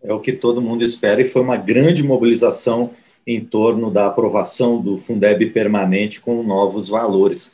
É 0.03 0.11
o 0.11 0.19
que 0.19 0.33
todo 0.33 0.61
mundo 0.61 0.83
espera, 0.83 1.21
e 1.21 1.25
foi 1.25 1.41
uma 1.41 1.57
grande 1.57 2.03
mobilização 2.03 2.91
em 3.25 3.39
torno 3.39 3.91
da 3.91 4.07
aprovação 4.07 4.81
do 4.81 4.97
Fundeb 4.97 5.45
permanente 5.51 6.19
com 6.19 6.41
novos 6.41 6.89
valores. 6.89 7.53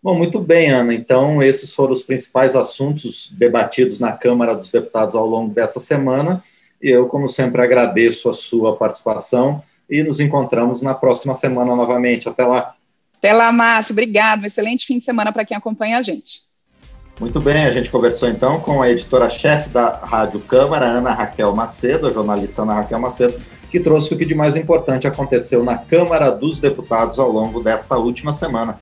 Bom, 0.00 0.16
muito 0.16 0.40
bem, 0.40 0.70
Ana. 0.70 0.94
Então, 0.94 1.42
esses 1.42 1.72
foram 1.72 1.92
os 1.92 2.02
principais 2.02 2.54
assuntos 2.54 3.30
debatidos 3.32 3.98
na 3.98 4.12
Câmara 4.12 4.54
dos 4.54 4.70
Deputados 4.70 5.16
ao 5.16 5.26
longo 5.26 5.52
dessa 5.52 5.80
semana. 5.80 6.42
E 6.82 6.90
eu, 6.90 7.06
como 7.06 7.26
sempre, 7.28 7.62
agradeço 7.62 8.28
a 8.28 8.32
sua 8.32 8.76
participação 8.76 9.62
e 9.88 10.02
nos 10.02 10.20
encontramos 10.20 10.82
na 10.82 10.94
próxima 10.94 11.34
semana 11.34 11.74
novamente. 11.74 12.28
Até 12.28 12.44
lá. 12.44 12.74
Até 13.18 13.32
lá, 13.32 13.50
Márcio. 13.50 13.92
Obrigado. 13.92 14.42
Um 14.42 14.46
excelente 14.46 14.86
fim 14.86 14.98
de 14.98 15.04
semana 15.04 15.32
para 15.32 15.44
quem 15.44 15.56
acompanha 15.56 15.98
a 15.98 16.02
gente. 16.02 16.48
Muito 17.20 17.40
bem, 17.40 17.66
a 17.66 17.72
gente 17.72 17.90
conversou 17.90 18.28
então 18.28 18.60
com 18.60 18.80
a 18.80 18.88
editora-chefe 18.88 19.70
da 19.70 19.88
Rádio 19.96 20.38
Câmara, 20.38 20.86
Ana 20.86 21.12
Raquel 21.12 21.52
Macedo, 21.52 22.06
a 22.06 22.12
jornalista 22.12 22.62
Ana 22.62 22.74
Raquel 22.74 23.00
Macedo, 23.00 23.40
que 23.68 23.80
trouxe 23.80 24.14
o 24.14 24.16
que 24.16 24.24
de 24.24 24.36
mais 24.36 24.54
importante 24.54 25.04
aconteceu 25.04 25.64
na 25.64 25.76
Câmara 25.76 26.30
dos 26.30 26.60
Deputados 26.60 27.18
ao 27.18 27.28
longo 27.28 27.60
desta 27.60 27.96
última 27.96 28.32
semana. 28.32 28.76